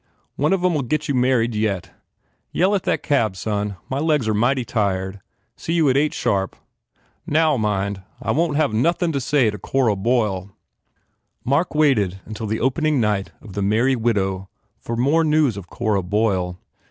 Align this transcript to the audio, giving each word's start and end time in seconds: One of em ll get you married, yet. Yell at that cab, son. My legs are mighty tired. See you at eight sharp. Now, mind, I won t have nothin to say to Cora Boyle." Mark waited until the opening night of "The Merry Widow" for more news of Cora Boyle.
One 0.35 0.51
of 0.51 0.63
em 0.65 0.73
ll 0.75 0.81
get 0.81 1.07
you 1.07 1.13
married, 1.13 1.53
yet. 1.53 1.91
Yell 2.51 2.73
at 2.73 2.81
that 2.85 3.03
cab, 3.03 3.35
son. 3.35 3.77
My 3.87 3.99
legs 3.99 4.27
are 4.27 4.33
mighty 4.33 4.65
tired. 4.65 5.21
See 5.55 5.73
you 5.73 5.87
at 5.91 5.95
eight 5.95 6.11
sharp. 6.15 6.55
Now, 7.27 7.55
mind, 7.55 8.01
I 8.19 8.31
won 8.31 8.49
t 8.53 8.55
have 8.55 8.73
nothin 8.73 9.11
to 9.11 9.21
say 9.21 9.51
to 9.51 9.59
Cora 9.59 9.95
Boyle." 9.95 10.49
Mark 11.45 11.75
waited 11.75 12.19
until 12.25 12.47
the 12.47 12.59
opening 12.61 12.99
night 12.99 13.31
of 13.43 13.53
"The 13.53 13.61
Merry 13.61 13.95
Widow" 13.95 14.49
for 14.79 14.95
more 14.97 15.23
news 15.23 15.55
of 15.55 15.69
Cora 15.69 16.01
Boyle. 16.01 16.57